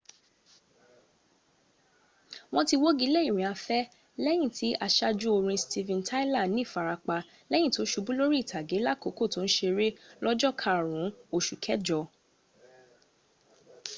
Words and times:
wọ́n 2.53 2.65
ti 2.69 2.75
wọ́gilé 2.83 3.19
ìrìnafẹ́ 3.29 3.89
lẹ́yìn 4.23 4.53
tí 4.57 4.67
asájú 4.85 5.27
orin 5.37 5.61
steven 5.65 6.01
tyler 6.07 6.47
nífarapa 6.55 7.17
lẹ́yin 7.51 7.73
tó 7.75 7.81
subú 7.91 8.11
lórí 8.19 8.37
ìtàgé 8.43 8.77
lákòókò 8.87 9.23
tó 9.33 9.39
ń 9.45 9.49
seré 9.57 9.87
lọ́jọ́ 10.23 10.57
karùn 10.61 10.97
ún 11.03 11.13
osù 11.35 11.55
kẹjọ 11.65 11.99